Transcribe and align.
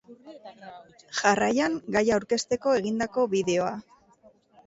Jarraian 1.17 1.75
gaia 1.97 2.15
aurkezteko 2.17 2.73
egindako 2.79 3.27
bideoa. 3.35 3.77